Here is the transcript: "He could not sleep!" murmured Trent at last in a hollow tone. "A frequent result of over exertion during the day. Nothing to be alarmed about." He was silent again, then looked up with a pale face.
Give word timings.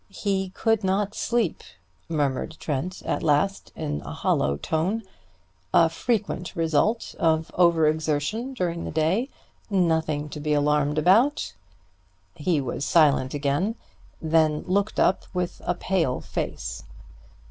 "He 0.09 0.49
could 0.55 0.83
not 0.83 1.13
sleep!" 1.13 1.61
murmured 2.09 2.57
Trent 2.59 3.03
at 3.05 3.21
last 3.21 3.71
in 3.75 4.01
a 4.01 4.13
hollow 4.13 4.57
tone. 4.57 5.03
"A 5.75 5.89
frequent 5.89 6.55
result 6.55 7.13
of 7.19 7.51
over 7.53 7.85
exertion 7.85 8.55
during 8.55 8.83
the 8.83 8.89
day. 8.89 9.29
Nothing 9.69 10.27
to 10.29 10.39
be 10.39 10.53
alarmed 10.53 10.97
about." 10.97 11.53
He 12.33 12.59
was 12.59 12.83
silent 12.83 13.35
again, 13.35 13.75
then 14.19 14.63
looked 14.65 14.99
up 14.99 15.25
with 15.35 15.61
a 15.67 15.75
pale 15.75 16.19
face. 16.19 16.81